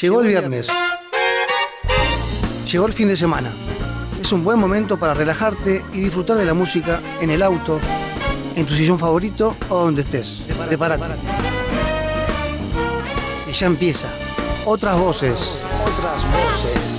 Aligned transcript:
Llegó 0.00 0.22
el 0.22 0.26
viernes. 0.26 0.66
Llegó 2.70 2.86
el 2.86 2.92
fin 2.92 3.06
de 3.06 3.14
semana. 3.14 3.52
Es 4.20 4.32
un 4.32 4.42
buen 4.42 4.58
momento 4.58 4.98
para 4.98 5.14
relajarte 5.14 5.84
y 5.92 6.00
disfrutar 6.00 6.36
de 6.36 6.44
la 6.44 6.52
música 6.52 7.00
en 7.20 7.30
el 7.30 7.40
auto, 7.42 7.78
en 8.56 8.66
tu 8.66 8.74
sillón 8.74 8.98
favorito 8.98 9.56
o 9.68 9.84
donde 9.84 10.02
estés. 10.02 10.42
Prepárate. 10.66 11.04
Que 13.46 13.52
ya 13.52 13.66
empieza. 13.66 14.08
Otras 14.64 14.98
voces. 14.98 15.38
Otras 15.84 16.24
voces. 16.24 16.93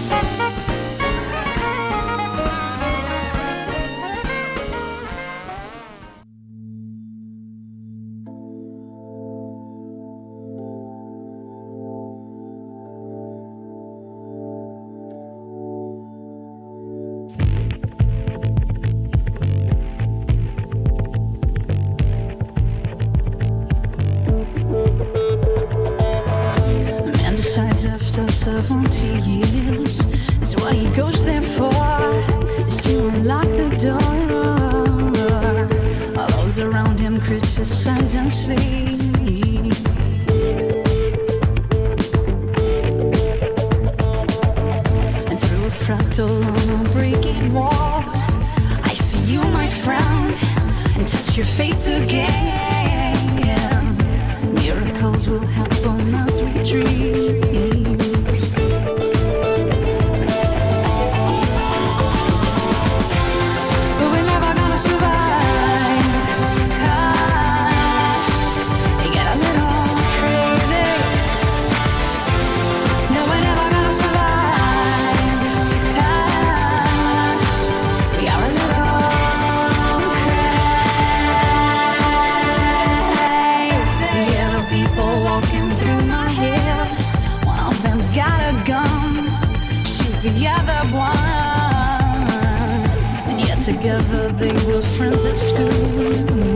Together 93.65 94.29
they 94.33 94.53
were 94.67 94.79
friends 94.79 95.25
at 95.25 95.35
school. 95.35 96.54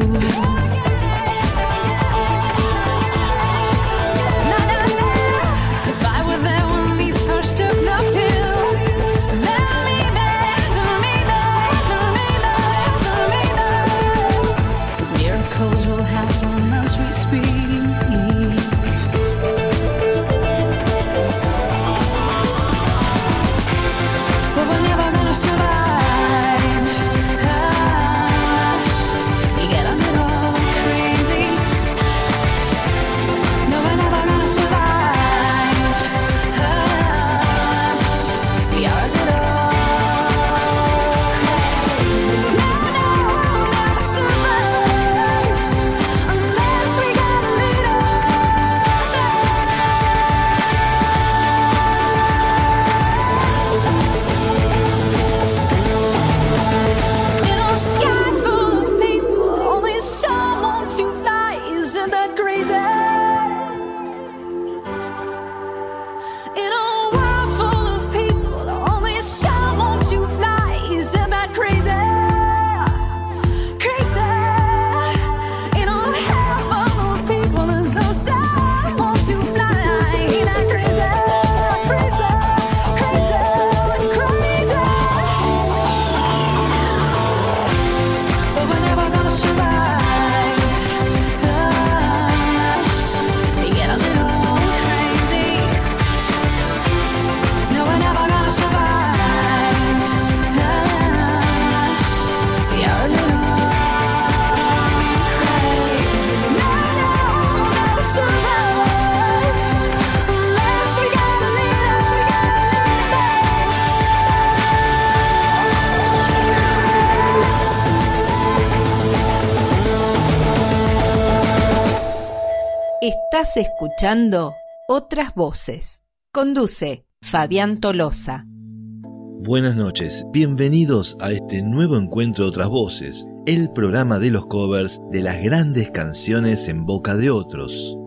Escuchando 123.99 124.55
Otras 124.87 125.35
Voces. 125.35 126.05
Conduce 126.31 127.03
Fabián 127.21 127.81
Tolosa. 127.81 128.45
Buenas 128.47 129.75
noches, 129.75 130.25
bienvenidos 130.31 131.17
a 131.19 131.33
este 131.33 131.61
nuevo 131.61 131.97
encuentro 131.97 132.45
de 132.45 132.49
Otras 132.51 132.69
Voces, 132.69 133.27
el 133.45 133.69
programa 133.73 134.17
de 134.19 134.31
los 134.31 134.45
covers 134.45 135.01
de 135.11 135.21
las 135.21 135.41
grandes 135.41 135.91
canciones 135.91 136.69
en 136.69 136.85
boca 136.85 137.17
de 137.17 137.29
otros. 137.29 137.97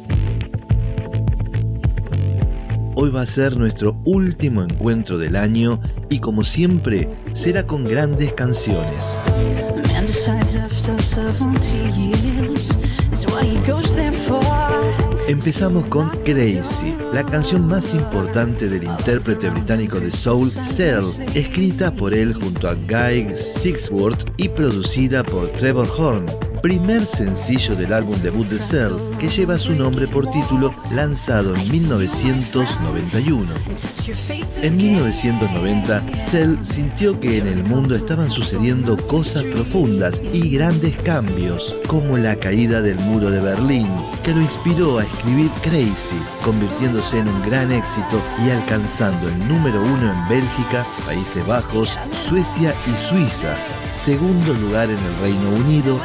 Hoy 2.95 3.11
va 3.11 3.21
a 3.21 3.27
ser 3.27 3.59
nuestro 3.59 4.01
último 4.07 4.63
encuentro 4.63 5.19
del 5.19 5.37
año 5.37 5.79
y 6.09 6.21
como 6.21 6.43
siempre 6.43 7.15
será 7.35 7.67
con 7.67 7.85
grandes 7.85 8.33
canciones. 8.33 9.21
Man 9.93 10.07
decides 10.07 10.57
after 10.57 10.99
70 10.99 11.61
years 11.95 12.71
is 13.13 13.27
what 13.27 13.45
he 13.45 13.61
goes 13.71 13.95
there 13.95 14.11
for. 14.11 14.72
Empezamos 15.29 15.87
con 15.87 16.11
Crazy, 16.25 16.97
la 17.13 17.25
canción 17.25 17.67
más 17.67 17.95
importante 17.95 18.69
del 18.69 18.85
intérprete 18.85 19.51
británico 19.51 20.01
de 20.01 20.11
soul 20.11 20.51
Cell, 20.51 21.05
escrita 21.35 21.95
por 21.95 22.13
él 22.13 22.35
junto 22.35 22.69
a 22.69 22.75
Guy 22.75 23.37
Sixworth 23.37 24.25
y 24.37 24.49
producida 24.49 25.23
por 25.23 25.51
Trevor 25.53 25.89
Horn. 25.97 26.52
Primer 26.63 27.05
sencillo 27.05 27.75
del 27.75 27.93
álbum 27.93 28.17
debut 28.23 28.47
de 28.47 28.61
Cell, 28.61 28.95
que 29.19 29.29
lleva 29.29 29.59
su 29.59 29.75
nombre 29.75 30.07
por 30.07 30.31
título, 30.31 30.71
lanzado 30.93 31.57
en 31.57 31.71
1991. 31.71 33.53
En 34.63 34.77
1990, 34.77 36.01
Cell 36.17 36.57
sintió 36.63 37.19
que 37.19 37.39
en 37.39 37.49
el 37.49 37.65
mundo 37.65 37.97
estaban 37.97 38.31
sucediendo 38.31 38.97
cosas 39.09 39.43
profundas 39.43 40.23
y 40.33 40.51
grandes 40.51 40.97
cambios, 41.03 41.75
como 41.89 42.17
la 42.17 42.37
caída 42.37 42.81
del 42.81 42.99
muro 43.01 43.29
de 43.31 43.41
Berlín, 43.41 43.89
que 44.23 44.33
lo 44.33 44.41
inspiró 44.41 45.01
a 45.01 45.05
escribir 45.05 45.51
Crazy, 45.63 46.17
convirtiéndose 46.45 47.19
en 47.19 47.29
un 47.29 47.43
gran 47.43 47.73
éxito 47.73 48.23
y 48.47 48.51
alcanzando 48.51 49.29
el 49.29 49.49
número 49.49 49.83
uno 49.83 50.13
en 50.13 50.29
Bélgica, 50.29 50.87
Países 51.05 51.45
Bajos, 51.45 51.91
Suecia 52.29 52.73
y 52.87 53.03
Suiza, 53.03 53.57
segundo 53.93 54.55
lugar 54.55 54.89
en 54.89 54.99
el 54.99 55.17
Reino 55.21 55.51
Unido, 55.51 55.99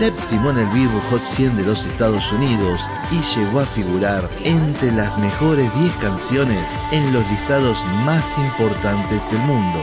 séptimo 0.00 0.48
en 0.48 0.56
el 0.56 0.66
Billboard 0.68 1.04
Hot 1.10 1.22
100 1.22 1.58
de 1.58 1.64
los 1.64 1.84
Estados 1.84 2.32
Unidos 2.32 2.80
y 3.12 3.20
llegó 3.36 3.60
a 3.60 3.66
figurar 3.66 4.30
entre 4.44 4.90
las 4.92 5.18
mejores 5.18 5.70
10 5.78 5.94
canciones 5.96 6.66
en 6.90 7.12
los 7.12 7.22
listados 7.28 7.76
más 8.06 8.24
importantes 8.38 9.20
del 9.30 9.40
mundo. 9.40 9.78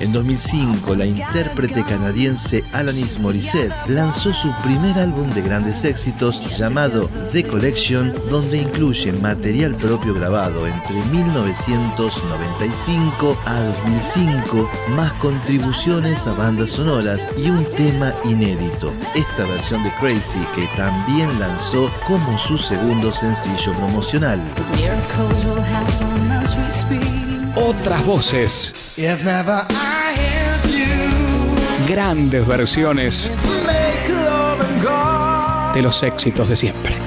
En 0.00 0.12
2005, 0.12 0.94
la 0.94 1.06
intérprete 1.06 1.82
canadiense 1.84 2.62
Alanis 2.72 3.18
Morissette 3.18 3.72
lanzó 3.88 4.30
su 4.32 4.52
primer 4.62 4.98
álbum 4.98 5.30
de 5.30 5.40
grandes 5.40 5.84
éxitos 5.84 6.42
llamado 6.58 7.08
The 7.32 7.44
Collection, 7.44 8.12
donde 8.30 8.58
incluye 8.58 9.12
material 9.12 9.72
propio 9.72 10.12
grabado 10.12 10.66
entre 10.66 10.96
1995 11.10 13.38
a 13.46 13.62
2005, 13.62 14.68
más 14.96 15.12
contribuciones 15.14 16.26
a 16.26 16.34
bandas 16.34 16.73
sonoras 16.74 17.28
y 17.36 17.50
un 17.50 17.64
tema 17.76 18.12
inédito. 18.24 18.92
Esta 19.14 19.44
versión 19.46 19.84
de 19.84 19.90
Crazy 20.00 20.40
que 20.54 20.66
también 20.76 21.38
lanzó 21.38 21.90
como 22.06 22.38
su 22.38 22.58
segundo 22.58 23.12
sencillo 23.12 23.72
promocional. 23.74 24.40
Otras 27.54 28.04
voces. 28.04 28.94
Grandes 31.88 32.46
versiones 32.46 33.30
de 35.74 35.82
los 35.82 36.02
éxitos 36.02 36.48
de 36.48 36.56
siempre. 36.56 37.03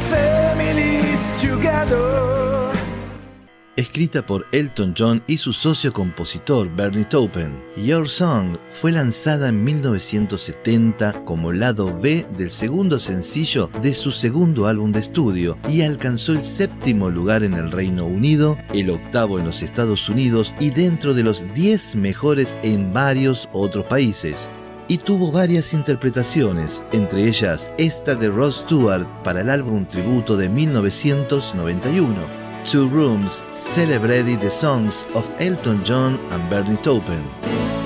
Escrita 3.77 4.25
por 4.25 4.45
Elton 4.51 4.93
John 4.97 5.23
y 5.27 5.37
su 5.37 5.53
socio 5.53 5.93
compositor 5.93 6.67
Bernie 6.75 7.05
Taupin. 7.05 7.57
Your 7.77 8.09
Song 8.09 8.57
fue 8.71 8.91
lanzada 8.91 9.49
en 9.49 9.63
1970 9.63 11.23
como 11.23 11.53
lado 11.53 11.97
B 11.97 12.25
del 12.35 12.49
segundo 12.49 12.99
sencillo 12.99 13.69
de 13.81 13.93
su 13.93 14.11
segundo 14.11 14.65
álbum 14.67 14.91
de 14.91 14.99
estudio 14.99 15.57
y 15.69 15.83
alcanzó 15.83 16.33
el 16.33 16.41
séptimo 16.41 17.09
lugar 17.09 17.43
en 17.43 17.53
el 17.53 17.71
Reino 17.71 18.05
Unido, 18.05 18.57
el 18.73 18.89
octavo 18.89 19.37
en 19.39 19.45
los 19.45 19.61
Estados 19.61 20.09
Unidos 20.09 20.53
y 20.59 20.71
dentro 20.71 21.13
de 21.13 21.23
los 21.23 21.45
10 21.53 21.95
mejores 21.97 22.57
en 22.63 22.91
varios 22.91 23.47
otros 23.53 23.85
países 23.85 24.49
y 24.87 24.97
tuvo 24.97 25.31
varias 25.31 25.73
interpretaciones, 25.73 26.81
entre 26.93 27.27
ellas 27.27 27.71
esta 27.77 28.15
de 28.15 28.29
Rod 28.29 28.53
Stewart 28.53 29.05
para 29.23 29.41
el 29.41 29.49
álbum 29.49 29.85
tributo 29.85 30.35
de 30.37 30.49
1991. 30.49 32.46
Two 32.67 32.89
Rooms 32.89 33.41
celebrated 33.53 34.41
the 34.41 34.51
songs 34.51 35.05
of 35.15 35.25
Elton 35.39 35.85
John 35.85 36.19
and 36.33 36.49
Bernie 36.49 36.75
Taupin. 36.83 37.25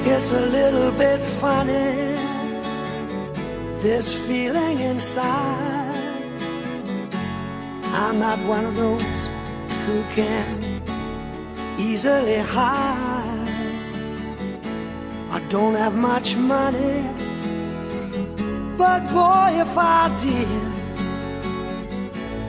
It's 0.08 0.32
a 0.32 0.42
little 0.42 0.92
bit 0.94 1.22
funny, 1.22 2.18
this 3.84 4.12
feeling 4.12 4.80
inside. 4.80 5.94
I'm 7.94 8.18
not 8.18 8.40
one 8.40 8.66
of 8.66 8.76
those 8.76 9.04
who 9.86 10.02
can 10.16 10.82
easily 11.78 12.38
hide. 12.38 13.50
I 15.30 15.40
don't 15.50 15.76
have 15.76 15.94
much 15.94 16.36
money, 16.36 17.08
but 18.80 19.08
boy, 19.14 19.62
if 19.62 19.78
I 19.78 20.10
did. 20.20 20.71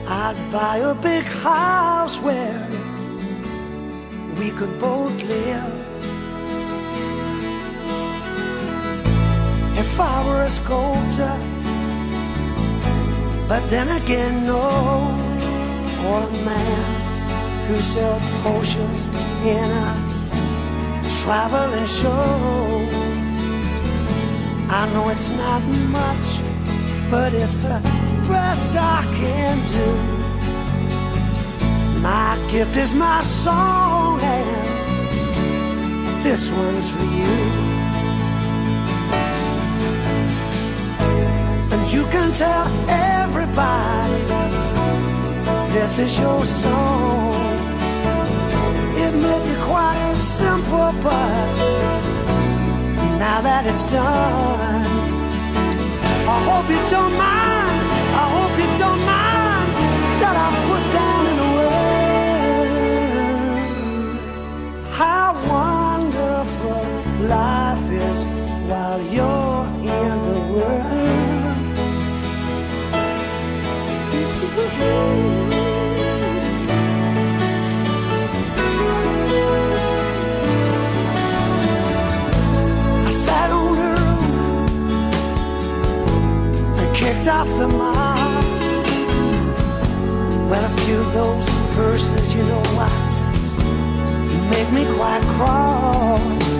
I'd 0.07 0.35
buy 0.51 0.77
a 0.77 0.93
big 0.93 1.23
house 1.23 2.19
where 2.19 2.67
we 4.37 4.51
could 4.51 4.79
both 4.79 5.23
live. 5.23 5.73
If 9.77 9.99
I 9.99 10.25
were 10.27 10.43
a 10.43 10.49
sculptor, 10.49 11.37
but 13.47 13.69
then 13.69 13.87
again, 13.89 14.45
no, 14.45 14.59
or 16.07 16.23
a 16.27 16.31
man 16.43 17.67
who 17.67 17.81
sells 17.81 18.21
potions 18.43 19.07
in 19.45 19.69
a 19.71 20.13
traveling 21.21 21.85
show. 21.85 22.87
I 24.69 24.89
know 24.93 25.09
it's 25.09 25.29
not 25.31 25.61
much, 25.61 26.41
but 27.09 27.33
it's 27.33 27.59
the 27.59 28.02
best 28.27 28.75
I 28.75 29.03
can 29.15 29.57
do. 29.77 29.89
My 32.01 32.37
gift 32.51 32.77
is 32.77 32.93
my 32.93 33.21
song, 33.21 34.19
and 34.21 34.57
this 36.23 36.49
one's 36.51 36.89
for 36.89 37.03
you. 37.03 37.33
And 41.73 41.91
you 41.91 42.03
can 42.07 42.31
tell 42.33 42.67
everybody 42.89 44.23
this 45.73 45.99
is 45.99 46.19
your 46.19 46.43
song. 46.45 47.33
It 48.95 49.13
may 49.25 49.39
be 49.47 49.55
quite 49.63 50.17
simple, 50.19 50.91
but 51.03 51.53
now 53.17 53.41
that 53.41 53.65
it's 53.65 53.85
done, 53.91 54.85
I 56.27 56.37
hope 56.47 56.69
you 56.69 56.81
don't 56.89 57.15
mind. 57.17 57.72
Off 87.43 87.57
the 87.57 87.67
moss. 87.67 88.59
Well, 90.49 90.63
a 90.63 90.77
few 90.81 90.97
of 90.99 91.13
those 91.13 91.47
verses, 91.75 92.35
you 92.35 92.43
know 92.43 92.63
why, 92.77 92.91
make 94.51 94.69
me 94.71 94.85
quite 94.95 95.23
cross. 95.35 96.53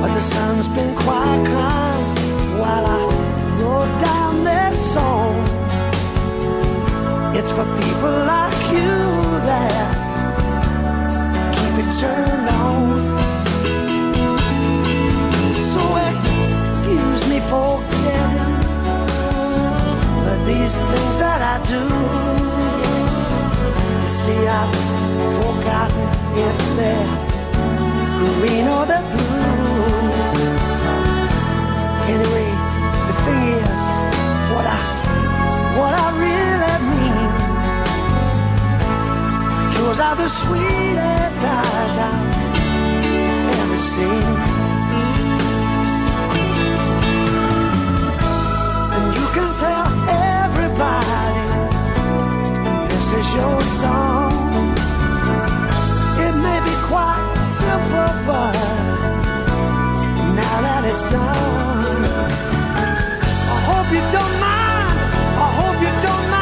But 0.00 0.14
the 0.14 0.20
sun's 0.20 0.68
been 0.68 0.94
quite 0.94 1.42
kind 1.58 2.58
while 2.60 2.86
I 2.86 3.00
wrote 3.58 4.00
down 4.00 4.44
this 4.44 4.92
song. 4.92 5.43
It's 7.36 7.50
for 7.50 7.64
people 7.82 8.14
like 8.32 8.60
you 8.70 8.94
that 9.50 9.86
keep 11.56 11.74
it 11.82 11.90
turned 12.00 12.48
on. 12.48 12.98
So 15.72 15.82
excuse 16.38 17.22
me 17.28 17.40
for 17.50 17.82
getting 18.04 18.54
but 20.24 20.38
these 20.46 20.76
things 20.90 21.16
that 21.18 21.40
I 21.42 21.56
do. 21.74 21.82
You 24.02 24.10
see, 24.22 24.40
I've 24.46 24.74
forgotten 25.38 26.06
if 26.46 26.58
they're 26.78 27.34
green 28.38 28.66
or 28.68 28.86
they're 28.86 29.08
blue. 29.12 29.74
Anyway, 32.14 32.50
the 33.08 33.14
thing 33.24 33.42
is, 33.58 33.80
what 34.54 34.66
I 34.66 34.93
Yours 39.94 40.06
are 40.06 40.16
the 40.16 40.28
sweetest 40.28 41.40
eyes 41.40 41.96
I've 41.98 43.48
ever 43.60 43.78
seen. 43.78 44.26
And 48.94 49.06
you 49.14 49.26
can 49.36 49.50
tell 49.54 49.86
everybody 50.42 51.42
this 52.88 53.12
is 53.20 53.34
your 53.36 53.60
song. 53.60 54.74
It 56.26 56.34
may 56.42 56.58
be 56.68 56.74
quite 56.90 57.42
simple, 57.44 58.14
but 58.26 58.54
now 60.40 60.56
that 60.66 60.82
it's 60.90 61.04
done. 61.08 61.84
I 63.46 63.58
hope 63.70 63.88
you 63.94 64.02
don't 64.10 64.36
mind. 64.42 64.98
I 65.38 65.48
hope 65.60 65.78
you 65.80 65.92
don't 66.02 66.30
mind 66.30 66.33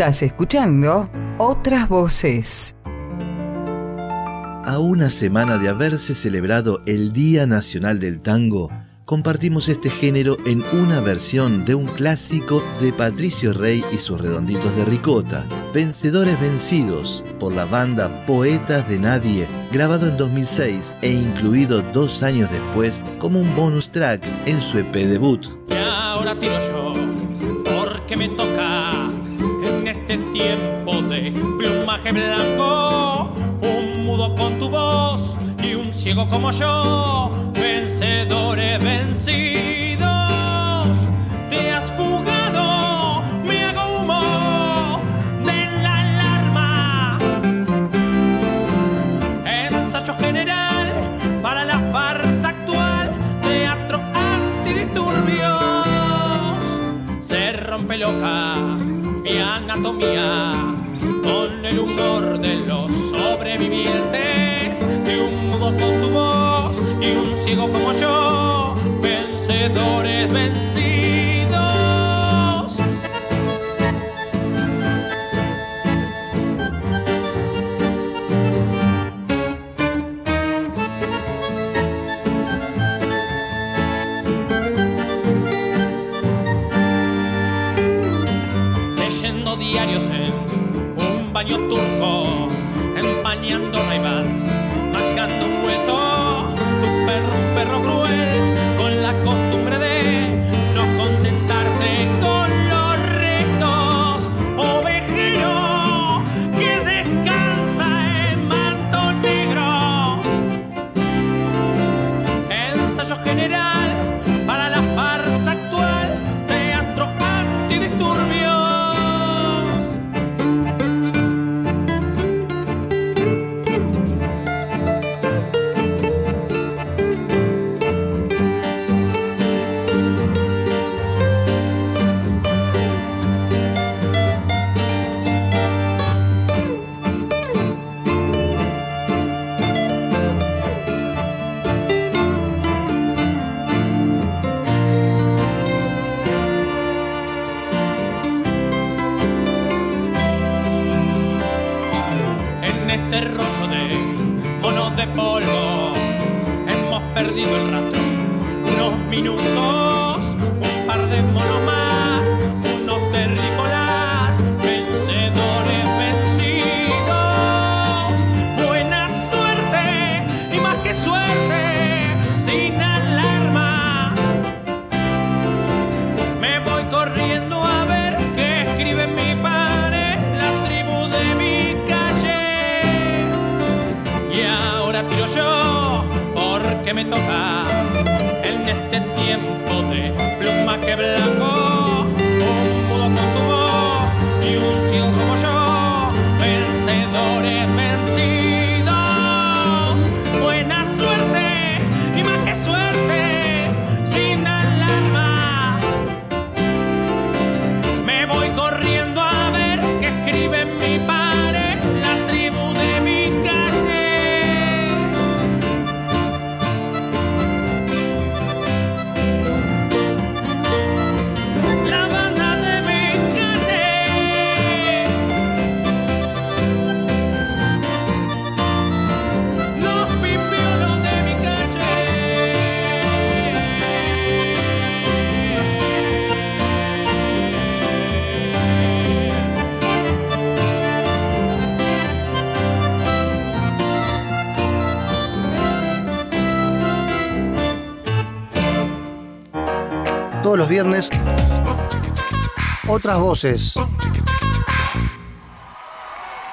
Estás 0.00 0.22
escuchando 0.22 1.10
Otras 1.36 1.86
Voces. 1.86 2.74
A 4.64 4.78
una 4.78 5.10
semana 5.10 5.58
de 5.58 5.68
haberse 5.68 6.14
celebrado 6.14 6.80
el 6.86 7.12
Día 7.12 7.46
Nacional 7.46 7.98
del 8.00 8.22
Tango, 8.22 8.70
compartimos 9.04 9.68
este 9.68 9.90
género 9.90 10.38
en 10.46 10.64
una 10.72 11.00
versión 11.00 11.66
de 11.66 11.74
un 11.74 11.84
clásico 11.84 12.64
de 12.80 12.94
Patricio 12.94 13.52
Rey 13.52 13.84
y 13.92 13.98
sus 13.98 14.18
redonditos 14.18 14.74
de 14.74 14.86
ricota, 14.86 15.44
Vencedores 15.74 16.40
Vencidos, 16.40 17.22
por 17.38 17.52
la 17.52 17.66
banda 17.66 18.24
Poetas 18.24 18.88
de 18.88 18.98
Nadie, 18.98 19.46
grabado 19.70 20.08
en 20.08 20.16
2006 20.16 20.94
e 21.02 21.12
incluido 21.12 21.82
dos 21.92 22.22
años 22.22 22.50
después 22.50 23.02
como 23.18 23.38
un 23.38 23.54
bonus 23.54 23.90
track 23.90 24.22
en 24.46 24.62
su 24.62 24.78
EP 24.78 24.94
debut. 24.94 25.46
Y 25.68 25.74
ahora 25.74 26.38
tiro 26.38 26.58
yo, 26.66 26.94
porque 27.64 28.16
me 28.16 28.30
toca 28.30 29.19
en 29.80 29.88
este 29.88 30.16
tiempo 30.32 31.02
de 31.02 31.32
plumaje 31.58 32.12
blanco. 32.12 33.32
Un 33.62 34.04
mudo 34.04 34.34
con 34.36 34.58
tu 34.58 34.68
voz 34.68 35.36
y 35.62 35.74
un 35.74 35.92
ciego 35.92 36.28
como 36.28 36.50
yo, 36.50 37.30
vencedores 37.54 38.82
vencidos. 38.82 40.08
Te 41.48 41.70
has 41.72 41.90
fugado, 41.92 43.22
me 43.44 43.64
hago 43.64 43.98
humo 43.98 45.00
de 45.44 45.66
la 45.82 46.00
alarma. 46.00 47.18
Ensayo 49.46 50.14
general 50.16 50.88
para 51.42 51.64
la 51.64 51.78
farsa 51.92 52.48
actual, 52.50 53.12
teatro 53.42 54.02
antidisturbios. 54.14 56.80
Se 57.20 57.52
rompe 57.52 57.96
loca 57.96 58.69
mi 59.30 59.38
anatomía 59.38 60.52
con 61.22 61.64
el 61.64 61.78
humor 61.78 62.38
de 62.38 62.56
los 62.56 62.90
sobrevivientes. 63.10 64.80
Y 65.06 65.14
un 65.20 65.50
mudo 65.50 65.76
con 65.76 66.00
tu 66.00 66.10
voz 66.10 66.76
y 67.00 67.12
un 67.12 67.36
ciego 67.42 67.70
como 67.70 67.92
yo, 67.92 68.74
vencedores 69.00 70.09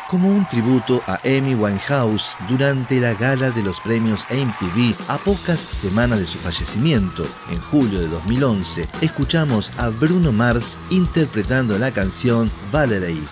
Como 0.09 0.29
un 0.29 0.45
tributo 0.45 1.01
a 1.07 1.15
Amy 1.23 1.55
Winehouse 1.55 2.35
durante 2.47 2.99
la 2.99 3.15
gala 3.15 3.49
de 3.49 3.63
los 3.63 3.79
premios 3.79 4.27
MTV 4.29 4.93
a 5.07 5.17
pocas 5.17 5.59
semanas 5.59 6.19
de 6.19 6.27
su 6.27 6.37
fallecimiento, 6.37 7.23
en 7.49 7.59
julio 7.61 7.99
de 7.99 8.07
2011, 8.07 8.87
escuchamos 9.01 9.71
a 9.79 9.89
Bruno 9.89 10.31
Mars 10.31 10.77
interpretando 10.91 11.79
la 11.79 11.89
canción 11.89 12.51
Valerie. 12.71 13.23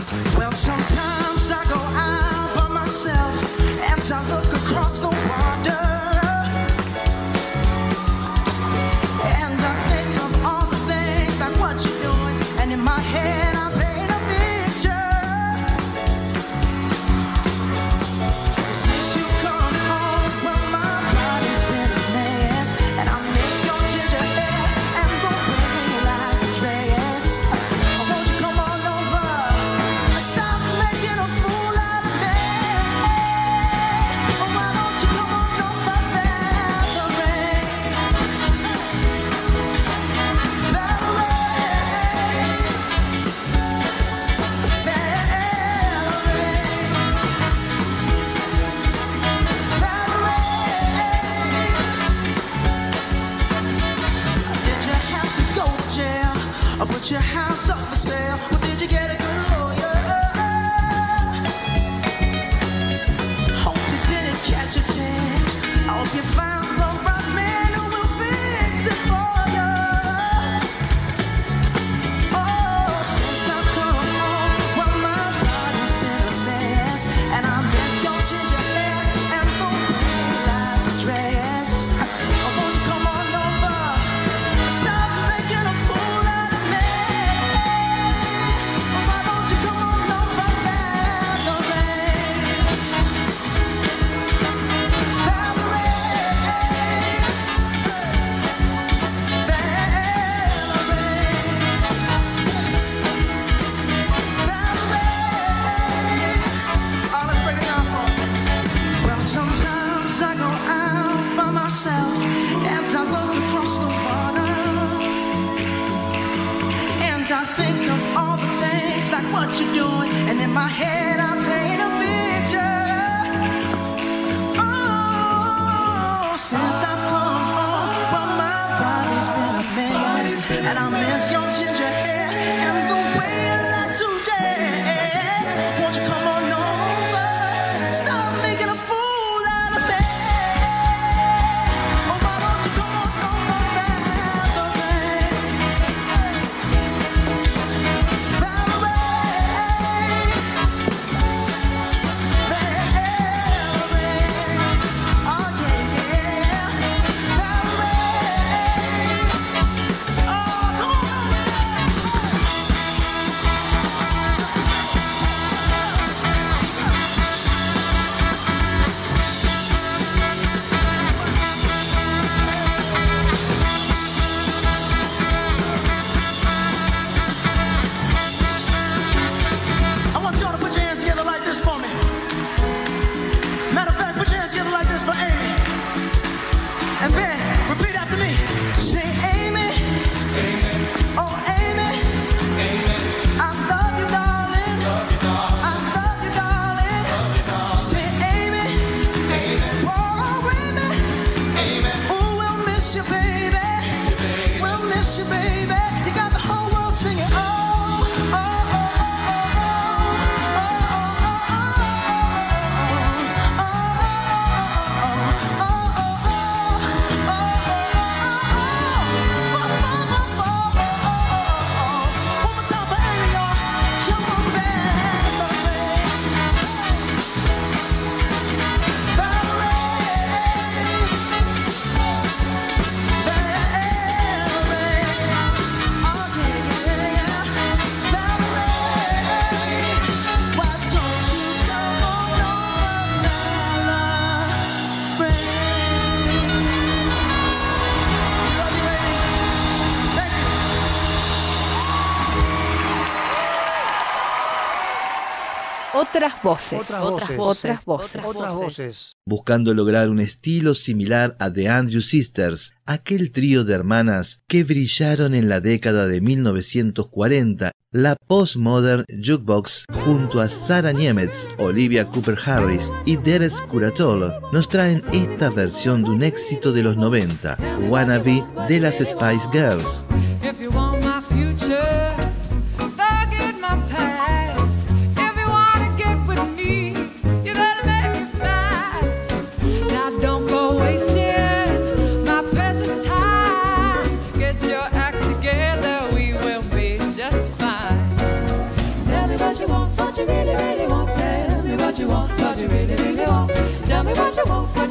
Otras, 256.46 257.86
voces. 257.86 259.18
Buscando 259.26 259.74
lograr 259.74 260.10
un 260.10 260.20
estilo 260.20 260.76
similar 260.76 261.36
a 261.40 261.52
The 261.52 261.70
Andrew 261.70 262.02
Sisters, 262.02 262.74
aquel 262.86 263.32
trío 263.32 263.64
de 263.64 263.74
hermanas 263.74 264.42
que 264.48 264.64
brillaron 264.64 265.34
en 265.34 265.50
la 265.50 265.60
década 265.60 266.08
de 266.08 266.22
1940, 266.22 267.72
la 267.92 268.16
postmodern 268.28 269.06
jukebox 269.10 269.86
junto 270.06 270.42
a 270.42 270.48
Sarah 270.48 270.92
Niemetz, 270.92 271.48
Olivia 271.58 272.06
Cooper 272.06 272.38
Harris 272.46 272.92
y 273.06 273.18
Deres 273.18 273.62
Curatolo 273.62 274.34
nos 274.52 274.68
traen 274.68 275.02
esta 275.14 275.50
versión 275.50 276.04
de 276.04 276.10
un 276.12 276.24
éxito 276.24 276.72
de 276.72 276.84
los 276.84 276.98
90, 276.98 277.56
Wannabe 277.90 278.46
de 278.68 278.80
las 278.80 278.98
Spice 278.98 279.50
Girls. 279.52 280.04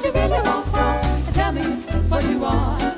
you 0.05 0.13
really 0.13 0.41
want? 0.43 1.35
Tell 1.35 1.53
me 1.53 1.63
what 2.09 2.25
you 2.25 2.39
want. 2.39 2.94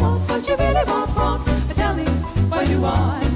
want 0.00 0.30
what 0.30 0.48
you 0.48 0.56
really 0.56 0.84
want, 0.84 1.16
want. 1.16 1.46
But 1.68 1.76
tell 1.76 1.94
me 1.94 2.04
what 2.04 2.68
you 2.68 2.80
want. 2.80 3.35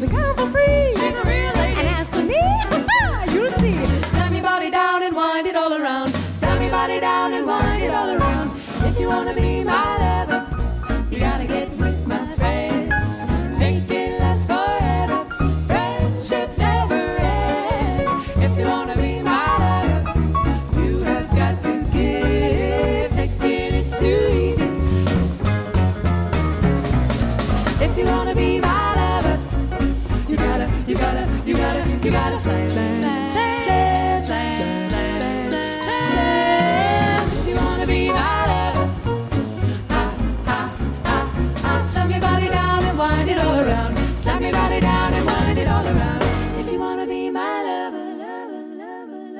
doesn't 0.00 0.16
come 0.16 0.36
for 0.36 0.52
free. 0.52 0.97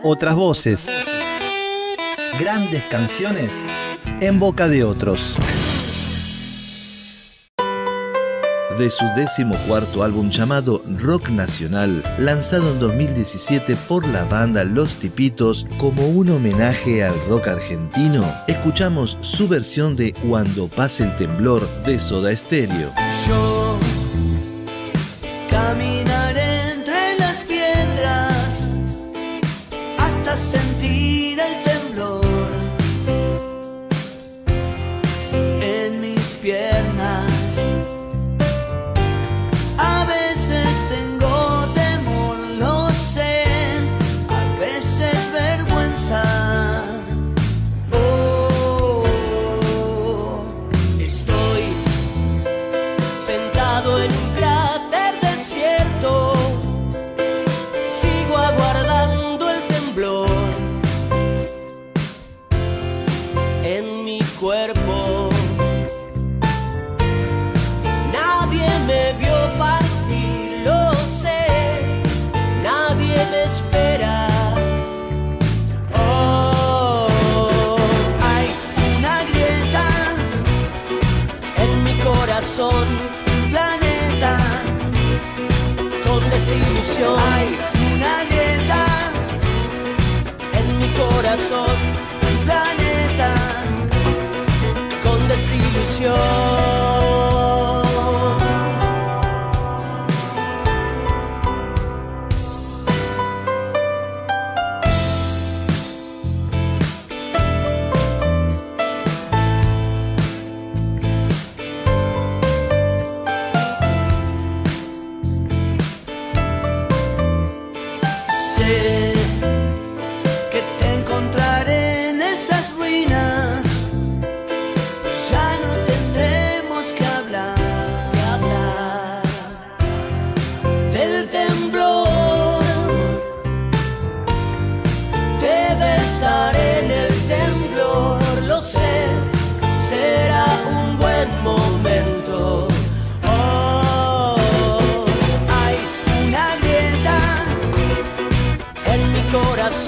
otras 0.02 0.34
voces. 0.34 0.86
Grandes 2.38 2.84
canciones 2.84 3.50
en 4.20 4.38
boca 4.38 4.68
de 4.68 4.84
otros. 4.84 5.34
De 8.78 8.90
su 8.90 9.04
décimo 9.16 9.56
cuarto 9.66 10.04
álbum 10.04 10.30
llamado 10.30 10.84
Rock 11.00 11.30
Nacional, 11.30 12.04
lanzado 12.16 12.70
en 12.70 12.78
2017 12.78 13.74
por 13.88 14.06
la 14.06 14.22
banda 14.22 14.62
Los 14.62 15.00
Tipitos 15.00 15.66
como 15.78 16.06
un 16.06 16.30
homenaje 16.30 17.02
al 17.02 17.14
rock 17.28 17.48
argentino, 17.48 18.24
escuchamos 18.46 19.18
su 19.20 19.48
versión 19.48 19.96
de 19.96 20.12
Cuando 20.12 20.68
pase 20.68 21.02
el 21.02 21.16
temblor 21.16 21.68
de 21.84 21.98
Soda 21.98 22.36
Stereo. 22.36 22.92
Yo 23.26 23.78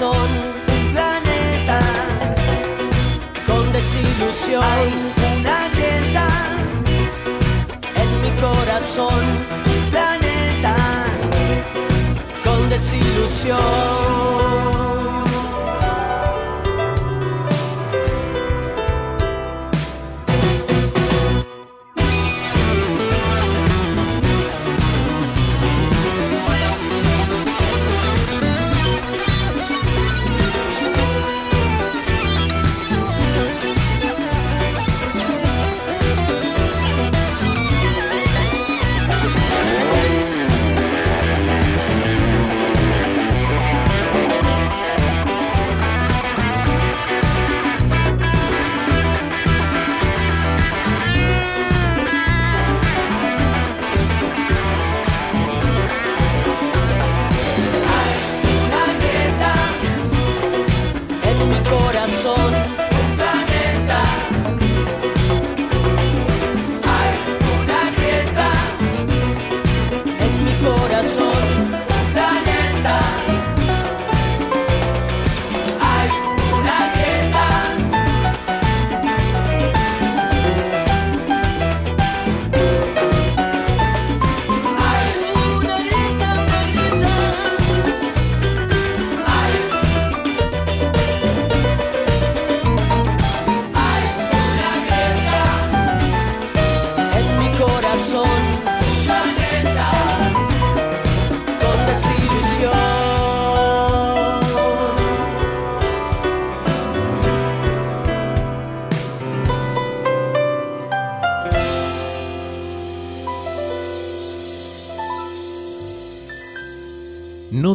un 0.01 0.93
planeta 0.93 1.79
con 3.45 3.71
desilusión. 3.71 4.63
Hay 4.63 4.89
una 5.37 5.69
grieta 5.75 6.27
en 7.95 8.21
mi 8.21 8.31
corazón, 8.41 9.23
planeta 9.91 10.75
con 12.43 12.69
desilusión. 12.69 14.40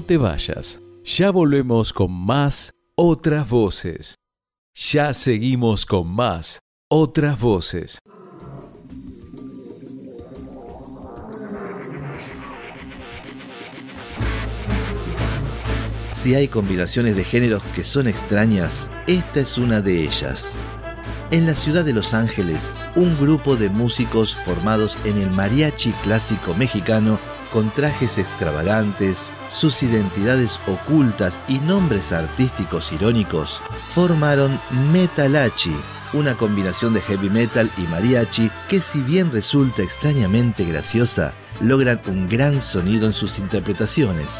Te 0.07 0.17
vayas. 0.17 0.81
Ya 1.05 1.31
volvemos 1.31 1.93
con 1.93 2.13
más 2.13 2.73
otras 2.95 3.49
voces. 3.49 4.15
Ya 4.75 5.13
seguimos 5.13 5.85
con 5.85 6.09
más 6.09 6.61
otras 6.89 7.41
voces. 7.41 7.99
Si 16.15 16.35
hay 16.35 16.49
combinaciones 16.49 17.15
de 17.15 17.25
géneros 17.25 17.63
que 17.75 17.85
son 17.85 18.09
extrañas, 18.09 18.91
esta 19.07 19.41
es 19.41 19.59
una 19.59 19.81
de 19.81 20.03
ellas. 20.05 20.59
En 21.31 21.47
la 21.47 21.55
ciudad 21.55 21.85
de 21.85 21.93
Los 21.93 22.15
Ángeles, 22.15 22.73
un 22.95 23.17
grupo 23.19 23.57
de 23.57 23.69
músicos 23.69 24.35
formados 24.35 24.97
en 25.05 25.19
el 25.19 25.31
mariachi 25.31 25.93
clásico 26.03 26.55
mexicano, 26.55 27.19
con 27.57 27.71
trajes 27.71 28.19
extravagantes, 28.19 29.33
sus 29.49 29.83
identidades 29.83 30.61
ocultas 30.67 31.41
y 31.49 31.59
nombres 31.59 32.13
artísticos 32.13 32.93
irónicos, 32.93 33.63
formaron 33.95 34.61
Metalachi, 34.93 35.75
una 36.13 36.35
combinación 36.35 36.93
de 36.93 37.01
heavy 37.01 37.31
metal 37.31 37.71
y 37.79 37.85
mariachi 37.85 38.51
que 38.69 38.83
si 38.83 39.01
bien 39.01 39.33
resulta 39.33 39.83
extrañamente 39.83 40.67
graciosa, 40.67 41.33
logran 41.63 41.99
un 42.09 42.29
gran 42.29 42.61
sonido 42.61 43.07
en 43.07 43.15
sus 43.15 43.39
interpretaciones. 43.39 44.39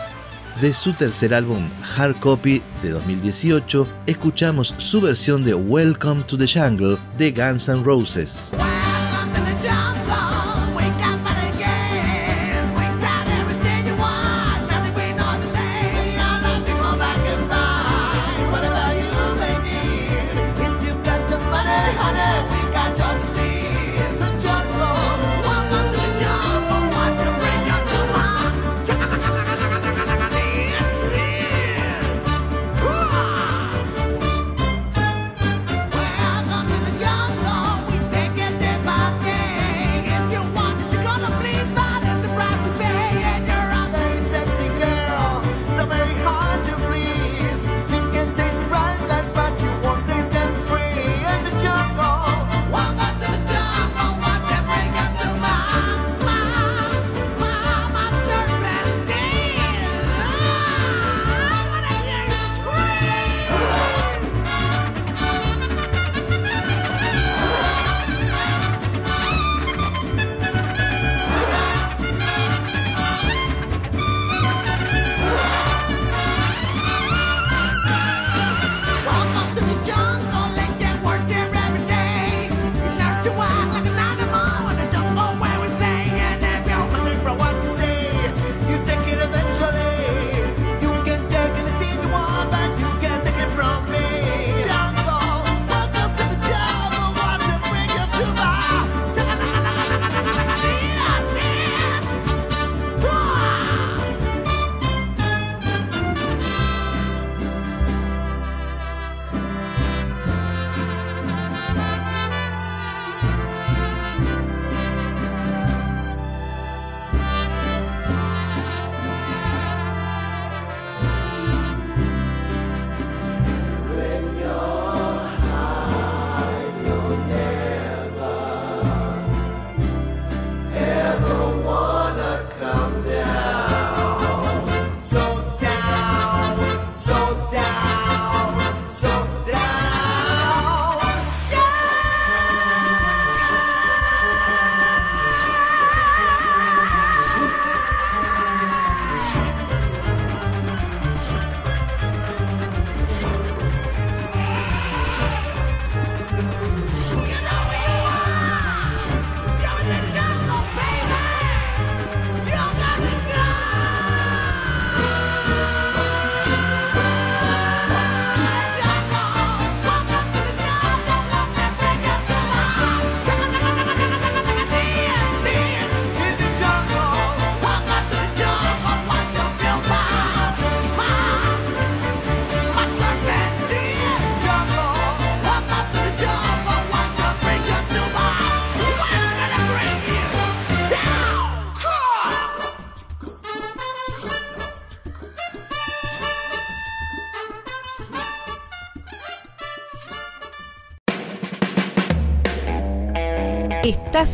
De 0.61 0.75
su 0.75 0.93
tercer 0.93 1.33
álbum 1.33 1.71
Hard 1.97 2.17
Copy 2.17 2.63
de 2.83 2.91
2018, 2.91 3.89
escuchamos 4.05 4.75
su 4.77 5.01
versión 5.01 5.43
de 5.43 5.55
Welcome 5.55 6.25
to 6.25 6.37
the 6.37 6.47
Jungle 6.47 6.99
de 7.17 7.33
Guns 7.33 7.67
N' 7.71 7.83
Roses. 7.83 8.53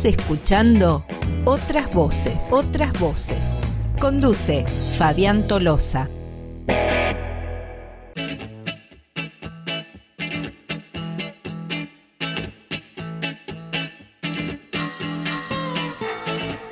Escuchando 0.05 1.05
Otras 1.45 1.93
Voces, 1.93 2.49
Otras 2.51 2.97
Voces. 2.99 3.55
Conduce 3.99 4.65
Fabián 4.97 5.47
Tolosa. 5.47 6.09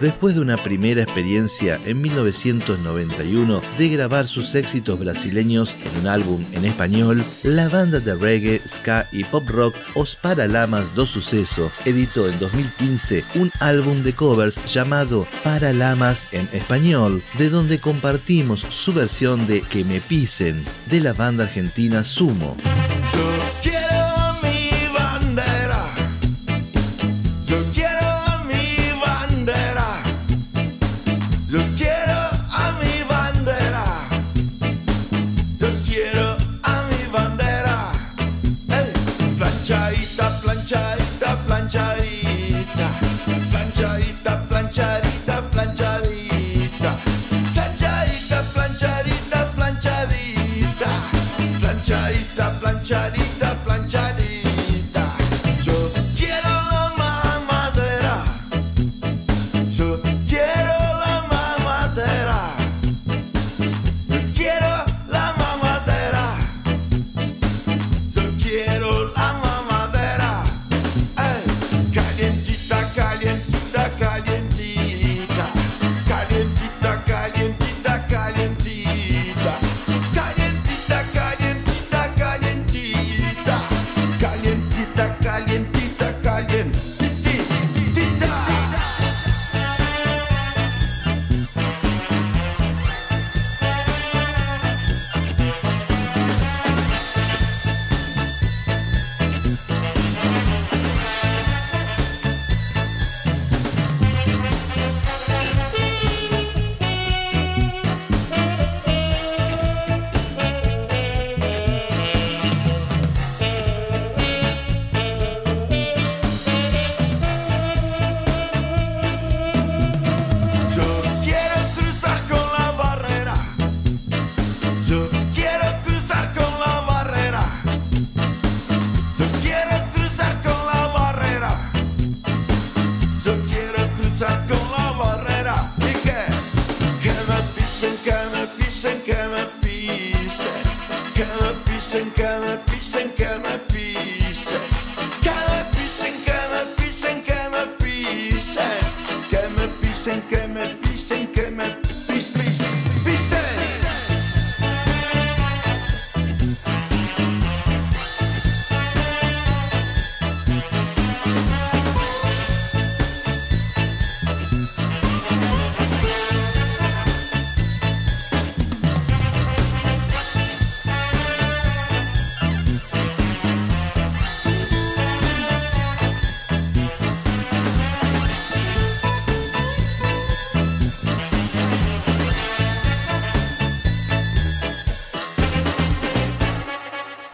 Después 0.01 0.33
de 0.33 0.41
una 0.41 0.57
primera 0.57 1.03
experiencia 1.03 1.79
en 1.85 2.01
1991 2.01 3.61
de 3.77 3.89
grabar 3.89 4.27
sus 4.27 4.55
éxitos 4.55 4.97
brasileños 4.97 5.75
en 5.85 6.01
un 6.01 6.07
álbum 6.07 6.43
en 6.53 6.65
español, 6.65 7.23
la 7.43 7.69
banda 7.69 7.99
de 7.99 8.15
reggae, 8.15 8.59
ska 8.67 9.05
y 9.11 9.23
pop 9.23 9.47
rock 9.47 9.75
Os 9.93 10.15
Paralamas 10.15 10.95
do 10.95 11.05
Suceso 11.05 11.71
editó 11.85 12.27
en 12.27 12.39
2015 12.39 13.23
un 13.35 13.51
álbum 13.59 14.01
de 14.01 14.13
covers 14.13 14.57
llamado 14.65 15.27
Paralamas 15.43 16.27
en 16.31 16.49
español, 16.51 17.21
de 17.37 17.51
donde 17.51 17.79
compartimos 17.79 18.61
su 18.61 18.93
versión 18.93 19.45
de 19.45 19.61
Que 19.61 19.83
me 19.83 20.01
pisen 20.01 20.65
de 20.89 20.99
la 20.99 21.13
banda 21.13 21.43
argentina 21.43 22.03
Sumo. 22.03 22.57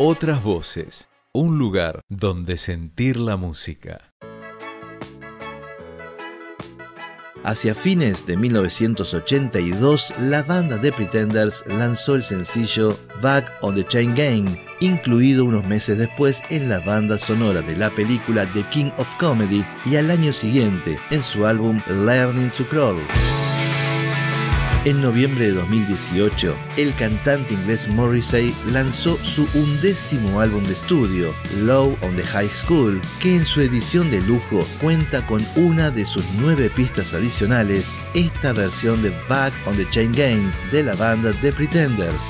Otras 0.10 0.42
voces, 0.42 1.10
un 1.34 1.58
lugar 1.58 2.00
donde 2.08 2.56
sentir 2.56 3.18
la 3.18 3.36
música. 3.36 4.14
Hacia 7.44 7.76
fines 7.76 8.26
de 8.26 8.38
1982, 8.38 10.14
la 10.22 10.44
banda 10.44 10.78
de 10.78 10.94
Pretenders 10.94 11.66
lanzó 11.68 12.16
el 12.16 12.24
sencillo 12.24 12.98
Back 13.22 13.52
on 13.60 13.76
the 13.76 13.86
Chain 13.86 14.16
Gang, 14.16 14.58
incluido 14.80 15.44
unos 15.44 15.66
meses 15.66 15.98
después 15.98 16.42
en 16.50 16.70
la 16.70 16.80
banda 16.80 17.18
sonora 17.18 17.62
de 17.62 17.76
la 17.76 17.94
película 17.94 18.50
The 18.54 18.64
King 18.70 18.92
of 19.00 19.14
Comedy 19.20 19.66
y 19.86 19.98
al 19.98 20.10
año 20.10 20.32
siguiente 20.32 20.98
en 21.10 21.22
su 21.22 21.46
álbum 21.46 21.82
Learning 21.86 22.50
to 22.52 22.66
Crawl. 22.70 23.02
En 24.88 25.02
noviembre 25.02 25.48
de 25.48 25.52
2018, 25.52 26.56
el 26.78 26.96
cantante 26.96 27.54
inglés 27.54 27.90
Morrissey 27.90 28.56
lanzó 28.72 29.18
su 29.18 29.46
undécimo 29.54 30.40
álbum 30.40 30.64
de 30.64 30.72
estudio, 30.72 31.34
Low 31.58 31.98
on 32.02 32.16
the 32.16 32.24
High 32.24 32.50
School, 32.56 33.02
que 33.20 33.36
en 33.36 33.44
su 33.44 33.60
edición 33.60 34.10
de 34.10 34.22
lujo 34.22 34.66
cuenta 34.80 35.28
con 35.28 35.46
una 35.58 35.92
de 35.92 36.06
sus 36.06 36.24
nueve 36.40 36.72
pistas 36.74 37.14
adicionales, 37.14 37.98
esta 38.14 38.54
versión 38.54 39.02
de 39.02 39.12
Back 39.28 39.52
on 39.66 39.76
the 39.76 39.86
Chain 39.90 40.14
Gang 40.14 40.54
de 40.72 40.84
la 40.84 40.96
banda 40.96 41.34
The 41.42 41.52
Pretenders. 41.52 42.24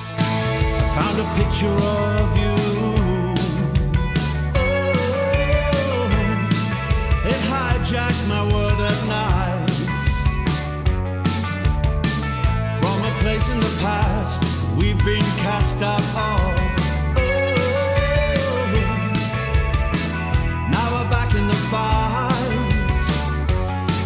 In 13.49 13.59
the 13.61 13.77
past 13.79 14.41
we've 14.77 14.97
been 15.05 15.23
cast 15.39 15.81
out 15.81 16.01
of. 16.01 16.05
Oh, 16.15 16.41
now 20.69 20.91
we're 20.91 21.09
back 21.09 21.33
in 21.33 21.47
the 21.47 21.55
fight. 21.71 22.43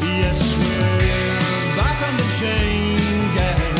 Yes, 0.04 0.40
we're 0.60 1.76
back 1.76 2.02
on 2.08 2.18
the 2.18 2.28
chain 2.40 3.00
gang. 3.34 3.78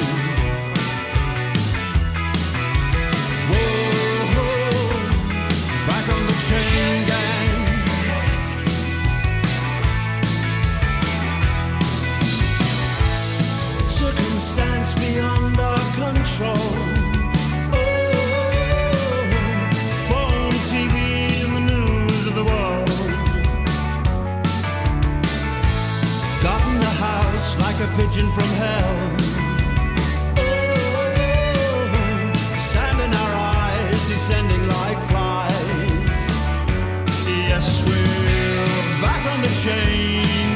Whoa, 3.52 4.42
back 5.86 6.06
on 6.10 6.22
the 6.26 6.38
chain 6.48 7.06
gang. 7.12 7.60
Circumstance 13.88 14.92
beyond 14.96 15.41
the 22.44 22.52
wall. 22.52 22.86
Got 26.44 26.62
in 26.70 26.80
the 26.80 26.94
house 27.08 27.58
like 27.60 27.80
a 27.80 27.88
pigeon 27.98 28.30
from 28.30 28.50
hell. 28.64 28.96
Oh, 30.38 31.24
sand 32.58 33.00
in 33.02 33.14
our 33.14 33.34
eyes, 33.36 34.08
descending 34.08 34.68
like 34.68 35.00
flies. 35.10 36.20
Yes, 37.28 37.84
we're 37.88 39.02
back 39.02 39.24
on 39.34 39.42
the 39.42 39.54
chain. 39.64 40.51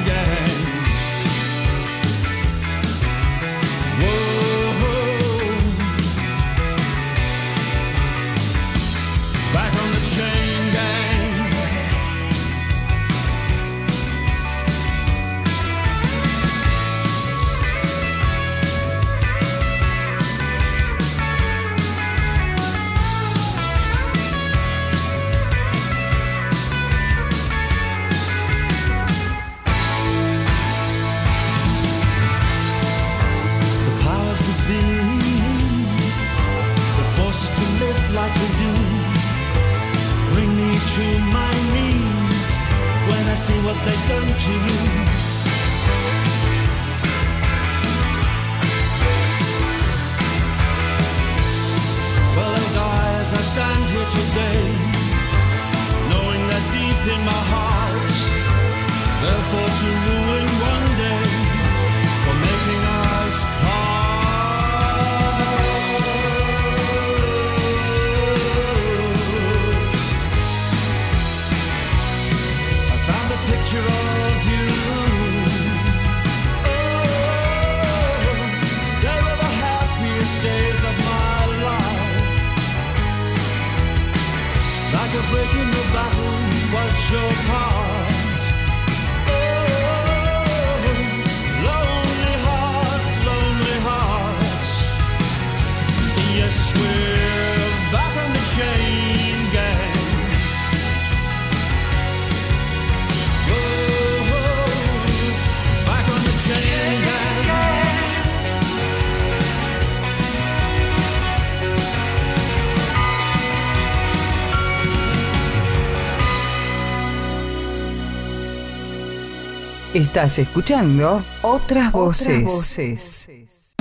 Estás 119.95 120.39
escuchando 120.39 121.23
Otras 121.41 121.89
Voces. 121.93 123.77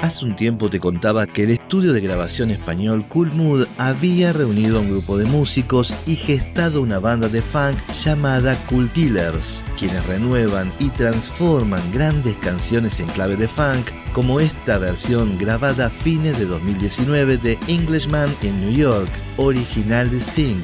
Hace 0.00 0.24
un 0.24 0.34
tiempo 0.36 0.70
te 0.70 0.80
contaba 0.80 1.26
que 1.26 1.44
el 1.44 1.50
estudio 1.50 1.92
de 1.92 2.00
grabación 2.00 2.50
español 2.50 3.04
Cool 3.10 3.30
Mood 3.34 3.66
había 3.76 4.32
reunido 4.32 4.78
a 4.78 4.80
un 4.80 4.88
grupo 4.88 5.18
de 5.18 5.26
músicos 5.26 5.94
y 6.06 6.16
gestado 6.16 6.80
una 6.80 6.98
banda 6.98 7.28
de 7.28 7.42
funk 7.42 7.76
llamada 8.02 8.56
Cool 8.70 8.90
Killers, 8.92 9.62
quienes 9.78 10.02
renuevan 10.06 10.72
y 10.78 10.88
transforman 10.88 11.82
grandes 11.92 12.34
canciones 12.36 12.98
en 12.98 13.08
clave 13.08 13.36
de 13.36 13.48
funk, 13.48 13.90
como 14.14 14.40
esta 14.40 14.78
versión 14.78 15.36
grabada 15.36 15.88
a 15.88 15.90
fines 15.90 16.38
de 16.38 16.46
2019 16.46 17.36
de 17.36 17.58
Englishman 17.66 18.34
in 18.40 18.58
New 18.62 18.72
York, 18.72 19.10
original 19.36 20.10
de 20.10 20.20
Sting. 20.20 20.62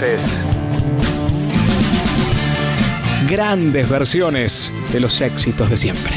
Voces. 0.00 0.22
Grandes 3.28 3.88
versiones 3.88 4.72
de 4.92 5.00
los 5.00 5.20
éxitos 5.20 5.68
de 5.70 5.76
siempre. 5.76 6.12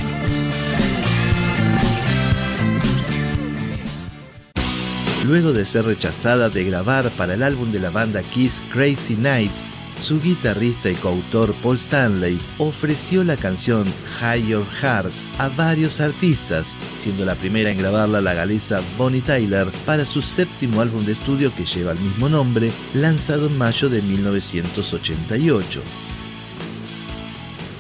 Luego 5.25 5.53
de 5.53 5.65
ser 5.65 5.86
rechazada 5.86 6.49
de 6.49 6.63
grabar 6.63 7.09
para 7.11 7.36
el 7.36 7.43
álbum 7.43 7.71
de 7.71 7.79
la 7.79 7.89
banda 7.89 8.21
Kiss 8.23 8.61
Crazy 8.73 9.15
Nights, 9.15 9.69
su 10.02 10.20
guitarrista 10.20 10.89
y 10.89 10.95
coautor 10.95 11.54
Paul 11.62 11.78
Stanley 11.78 12.39
ofreció 12.58 13.24
la 13.24 13.38
canción 13.38 13.86
High 14.20 14.47
Your 14.47 14.66
Heart 14.82 15.14
a 15.38 15.49
varios 15.49 16.02
artistas, 16.02 16.76
siendo 16.97 17.24
la 17.24 17.36
primera 17.36 17.70
en 17.70 17.78
grabarla 17.78 18.20
la 18.20 18.34
galesa 18.34 18.82
Bonnie 18.97 19.22
Tyler 19.22 19.72
para 19.86 20.06
su 20.06 20.22
séptimo 20.22 20.82
álbum 20.82 21.06
de 21.06 21.14
estudio 21.14 21.54
que 21.56 21.66
lleva 21.66 21.91
el 21.91 21.99
mismo 21.99 22.28
nombre, 22.30 22.72
lanzado 22.93 23.47
en 23.47 23.58
mayo 23.58 23.89
de 23.89 24.02
1988. 24.02 25.82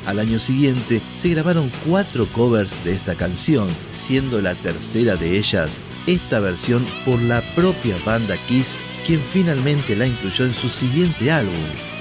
Al 0.05 0.19
año 0.19 0.39
siguiente 0.39 1.01
se 1.13 1.29
grabaron 1.29 1.71
cuatro 1.87 2.27
covers 2.27 2.83
de 2.83 2.93
esta 2.93 3.15
canción, 3.15 3.67
siendo 3.91 4.41
la 4.41 4.55
tercera 4.55 5.15
de 5.15 5.37
ellas 5.37 5.77
esta 6.07 6.39
versión 6.39 6.85
por 7.05 7.21
la 7.21 7.41
propia 7.55 7.97
banda 8.05 8.35
Kiss, 8.47 8.81
quien 9.05 9.21
finalmente 9.21 9.95
la 9.95 10.07
incluyó 10.07 10.45
en 10.45 10.53
su 10.53 10.69
siguiente 10.69 11.31
álbum, 11.31 11.55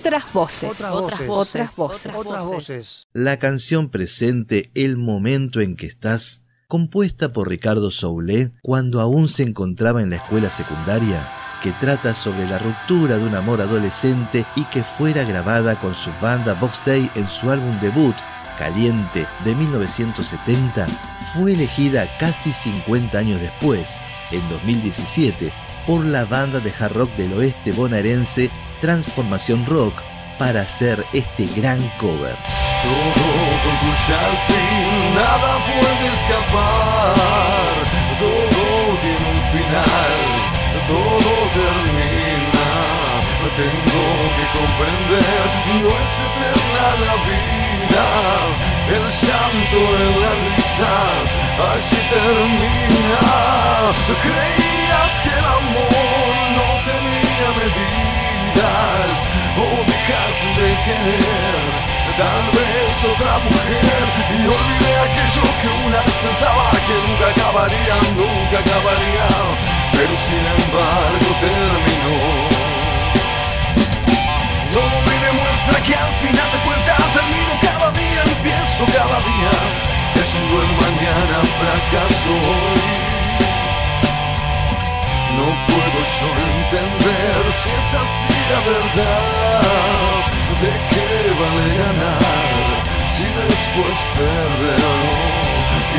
Otras 0.00 0.32
voces. 0.32 2.14
Otras 2.14 2.46
voces. 2.46 3.08
La 3.12 3.38
canción 3.38 3.90
presente 3.90 4.70
El 4.74 4.96
momento 4.96 5.60
en 5.60 5.76
que 5.76 5.86
estás, 5.86 6.42
compuesta 6.68 7.32
por 7.32 7.48
Ricardo 7.48 7.90
Soule 7.90 8.52
cuando 8.62 9.00
aún 9.00 9.28
se 9.28 9.42
encontraba 9.42 10.02
en 10.02 10.10
la 10.10 10.16
escuela 10.16 10.50
secundaria, 10.50 11.28
que 11.62 11.72
trata 11.72 12.14
sobre 12.14 12.46
la 12.46 12.58
ruptura 12.58 13.18
de 13.18 13.26
un 13.26 13.34
amor 13.34 13.60
adolescente 13.60 14.46
y 14.56 14.64
que 14.64 14.82
fuera 14.82 15.24
grabada 15.24 15.78
con 15.78 15.94
su 15.94 16.10
banda 16.22 16.54
Box 16.54 16.84
Day 16.86 17.10
en 17.14 17.28
su 17.28 17.50
álbum 17.50 17.78
debut, 17.80 18.14
Caliente, 18.58 19.26
de 19.44 19.54
1970, 19.54 20.86
fue 21.34 21.54
elegida 21.54 22.06
casi 22.18 22.52
50 22.52 23.18
años 23.18 23.40
después, 23.40 23.88
en 24.30 24.46
2017, 24.50 25.52
por 25.86 26.04
la 26.04 26.24
banda 26.24 26.60
de 26.60 26.72
hard 26.78 26.92
rock 26.92 27.10
del 27.16 27.32
oeste 27.34 27.72
bonaerense 27.72 28.50
Transformación 28.80 29.66
Rock 29.66 29.94
para 30.38 30.62
hacer 30.62 31.04
este 31.12 31.46
gran 31.54 31.80
cover. 31.98 32.36
Todo 32.82 33.28
concluye 33.62 34.14
al 34.14 34.36
fin, 34.48 35.14
nada 35.14 35.58
puede 35.66 36.12
escapar, 36.14 37.14
todo 38.18 38.98
tiene 39.02 39.26
un 39.30 39.42
final, 39.52 40.16
todo 40.88 41.32
termina, 41.52 42.70
tengo 43.54 44.04
que 44.36 44.44
comprender, 44.58 45.46
no 45.82 45.88
es 45.88 46.12
eterna 46.26 46.86
la 47.04 47.14
vida, 47.28 48.06
el 48.88 49.04
llanto 49.20 49.78
en 49.98 50.12
la 50.22 50.32
risa, 50.56 50.92
así 51.74 52.00
termina. 52.08 53.60
Creí 54.22 54.69
que 55.22 55.28
el 55.28 55.44
amor 55.44 56.34
no 56.56 56.68
tenía 56.88 57.48
medidas 57.60 59.16
o 59.56 59.66
dejas 59.90 60.36
de 60.56 60.68
querer 60.84 61.90
tal 62.16 62.46
vez 62.52 62.92
otra 63.12 63.38
mujer 63.38 64.02
y 64.30 64.40
olvidé 64.46 64.92
aquello 65.06 65.42
que 65.60 65.68
una 65.86 66.00
vez 66.02 66.16
pensaba 66.26 66.70
que 66.86 66.96
nunca 67.06 67.26
acabaría, 67.34 67.94
nunca 68.16 68.56
acabaría, 68.60 69.26
pero 69.92 70.14
sin 70.26 70.44
embargo 70.58 71.30
terminó. 71.40 72.16
No 74.74 74.84
me 75.06 75.16
demuestra 75.26 75.76
que 75.86 75.94
al 75.94 76.12
final 76.22 76.48
de 76.52 76.58
cuentas 76.66 77.02
termino 77.16 77.52
cada 77.62 77.90
día, 77.92 78.22
empiezo 78.22 78.84
cada 78.86 79.18
día, 79.30 79.52
es 80.22 80.34
un 80.34 80.44
buen 80.52 80.70
mañana, 80.76 81.36
fracaso. 81.58 83.09
Entender 86.26 87.52
si 87.52 87.68
es 87.70 87.94
así 87.94 88.38
la 88.50 88.60
verdad. 88.70 89.60
¿De 90.60 90.72
qué 90.90 91.08
vale 91.40 91.66
ganar 91.78 92.82
si 93.14 93.24
después 93.24 93.96
perderlo? 94.14 94.94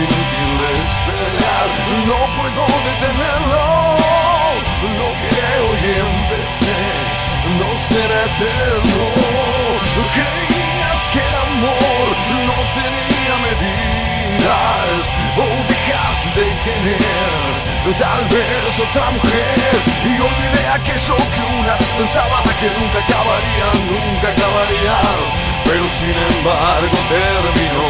Inútil 0.03 0.53
esperar, 0.85 1.69
no 2.07 2.19
puedo 2.37 2.63
detenerlo. 2.89 3.65
Lo 4.99 5.09
que 5.21 5.41
hoy 5.65 5.83
empecé 6.07 6.81
no 7.59 7.69
será 7.75 8.19
eterno. 8.25 9.05
Creías 10.13 11.09
que 11.13 11.19
el 11.19 11.35
amor 11.35 12.09
no 12.47 12.57
tenía 12.75 13.33
medidas 13.47 14.20
o 15.37 15.45
dejas 15.69 16.35
de 16.35 16.49
querer 16.63 17.61
tal 17.99 18.25
vez 18.25 18.79
otra 18.79 19.09
mujer 19.11 19.81
y 20.05 20.13
olvidé 20.19 20.67
aquello 20.73 21.15
que 21.17 21.55
una 21.57 21.73
vez 21.75 21.91
pensaba 21.97 22.41
que 22.59 22.69
nunca 22.79 22.99
acabaría, 22.99 23.65
nunca 23.89 24.29
acabaría, 24.29 24.97
pero 25.65 25.89
sin 25.89 26.15
embargo 26.15 26.97
terminó. 27.09 27.87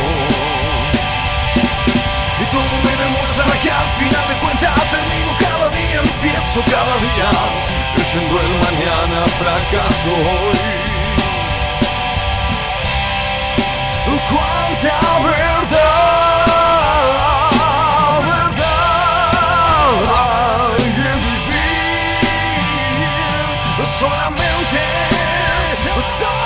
Y 2.39 2.45
todo 2.45 2.73
me 2.83 2.93
demuestra 3.03 3.59
que 3.61 3.71
al 3.71 3.89
final 3.99 4.27
de 4.27 4.35
cuentas 4.39 4.75
termino 4.91 5.31
cada 5.39 5.69
día, 5.69 5.99
empiezo 5.99 6.61
cada 6.69 6.95
día, 6.97 7.29
creyendo 7.95 8.39
el 8.39 8.51
mañana 8.65 9.25
fracaso 9.39 10.11
hoy. 10.11 10.81
so 26.01 26.40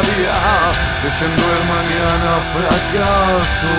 cada 0.00 0.16
día, 0.16 0.34
creyendo 1.02 1.42
el 1.42 1.64
mañana 1.68 2.38
fracaso. 2.52 3.72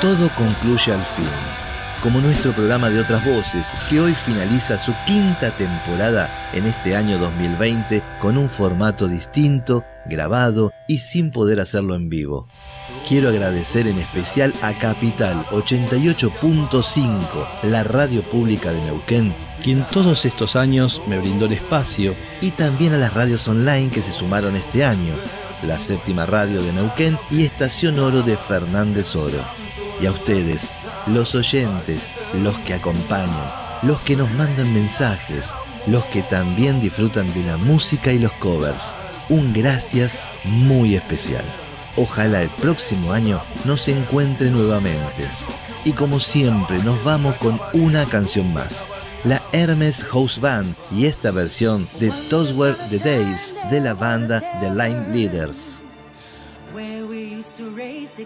Todo 0.00 0.28
concluye 0.36 0.92
al 0.92 1.04
fin, 1.16 1.28
como 2.02 2.20
nuestro 2.20 2.52
programa 2.52 2.90
de 2.90 3.00
otras 3.00 3.24
voces, 3.24 3.66
que 3.88 4.00
hoy 4.00 4.12
finaliza 4.12 4.78
su 4.78 4.92
quinta 5.06 5.56
temporada 5.56 6.28
en 6.52 6.66
este 6.66 6.96
año 6.96 7.18
2020 7.18 8.02
con 8.20 8.36
un 8.36 8.50
formato 8.50 9.08
distinto, 9.08 9.84
grabado 10.06 10.72
y 10.88 10.98
sin 10.98 11.30
poder 11.30 11.60
hacerlo 11.60 11.94
en 11.94 12.08
vivo. 12.08 12.48
Quiero 13.08 13.30
agradecer 13.30 13.88
en 13.88 13.98
especial 13.98 14.52
a 14.62 14.78
Capital 14.78 15.44
88.5, 15.46 17.62
la 17.64 17.82
radio 17.82 18.22
pública 18.22 18.72
de 18.72 18.80
Neuquén, 18.82 19.34
quien 19.62 19.86
todos 19.88 20.24
estos 20.24 20.56
años 20.56 21.02
me 21.06 21.18
brindó 21.18 21.46
el 21.46 21.52
espacio, 21.52 22.14
y 22.40 22.50
también 22.50 22.94
a 22.94 22.98
las 22.98 23.14
radios 23.14 23.46
online 23.48 23.90
que 23.90 24.02
se 24.02 24.12
sumaron 24.12 24.56
este 24.56 24.84
año, 24.84 25.14
la 25.62 25.78
séptima 25.78 26.26
radio 26.26 26.62
de 26.62 26.72
Neuquén 26.72 27.18
y 27.30 27.44
Estación 27.44 27.98
Oro 27.98 28.22
de 28.22 28.36
Fernández 28.36 29.14
Oro. 29.14 29.44
Y 30.00 30.06
a 30.06 30.12
ustedes, 30.12 30.70
los 31.06 31.34
oyentes, 31.34 32.08
los 32.34 32.58
que 32.60 32.74
acompañan, 32.74 33.52
los 33.82 34.00
que 34.00 34.16
nos 34.16 34.30
mandan 34.32 34.72
mensajes, 34.72 35.52
los 35.86 36.04
que 36.06 36.22
también 36.22 36.80
disfrutan 36.80 37.26
de 37.34 37.42
la 37.44 37.56
música 37.56 38.12
y 38.12 38.18
los 38.18 38.32
covers. 38.32 38.96
Un 39.28 39.52
gracias 39.52 40.30
muy 40.44 40.94
especial. 40.94 41.44
Ojalá 41.96 42.42
el 42.42 42.50
próximo 42.50 43.12
año 43.12 43.40
nos 43.64 43.88
encuentre 43.88 44.50
nuevamente. 44.50 45.28
Y 45.84 45.92
como 45.92 46.20
siempre 46.20 46.78
nos 46.82 47.02
vamos 47.04 47.36
con 47.36 47.60
una 47.74 48.06
canción 48.06 48.52
más. 48.52 48.84
La 49.24 49.42
Hermes 49.52 50.02
House 50.04 50.40
Band 50.40 50.74
y 50.90 51.04
esta 51.04 51.30
versión 51.30 51.86
de 51.98 52.10
Those 52.30 52.54
Were 52.54 52.74
the 52.88 52.98
Days 52.98 53.54
de 53.70 53.80
la 53.80 53.92
banda 53.92 54.40
The 54.60 54.70
Line 54.70 55.08
Leaders. 55.12 55.82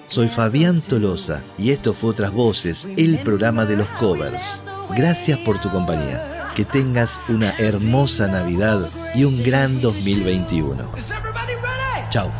Soy 0.06 0.28
Fabián 0.28 0.80
Tolosa 0.80 1.42
y 1.58 1.70
esto 1.70 1.94
fue 1.94 2.10
Otras 2.10 2.30
Voces, 2.30 2.86
el 2.96 3.18
programa 3.18 3.64
de 3.64 3.76
los 3.76 3.88
covers. 3.98 4.62
Gracias 4.90 5.38
por 5.40 5.60
tu 5.60 5.70
compañía. 5.70 6.52
Que 6.54 6.64
tengas 6.64 7.20
una 7.28 7.50
hermosa 7.58 8.28
Navidad 8.28 8.88
y 9.16 9.24
un 9.24 9.42
gran 9.42 9.80
2021. 9.80 10.92
Chao. 12.10 12.30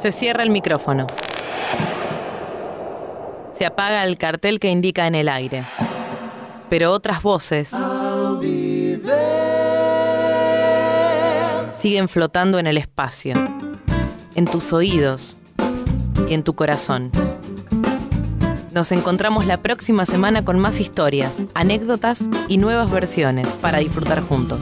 Se 0.00 0.12
cierra 0.12 0.42
el 0.42 0.50
micrófono. 0.50 1.06
Se 3.52 3.66
apaga 3.66 4.04
el 4.04 4.18
cartel 4.18 4.60
que 4.60 4.70
indica 4.70 5.06
en 5.06 5.14
el 5.14 5.28
aire. 5.28 5.64
Pero 6.70 6.92
otras 6.92 7.22
voces 7.22 7.74
siguen 11.76 12.08
flotando 12.08 12.60
en 12.60 12.68
el 12.68 12.78
espacio, 12.78 13.34
en 14.36 14.46
tus 14.46 14.72
oídos 14.72 15.36
y 16.28 16.34
en 16.34 16.44
tu 16.44 16.54
corazón. 16.54 17.10
Nos 18.70 18.92
encontramos 18.92 19.44
la 19.44 19.58
próxima 19.58 20.06
semana 20.06 20.44
con 20.44 20.58
más 20.58 20.80
historias, 20.80 21.44
anécdotas 21.54 22.30
y 22.48 22.58
nuevas 22.58 22.90
versiones 22.90 23.48
para 23.60 23.78
disfrutar 23.78 24.22
juntos. 24.22 24.60